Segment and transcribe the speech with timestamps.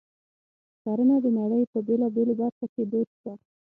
[0.83, 3.33] کرنه د نړۍ په بېلابېلو برخو کې دود شوه.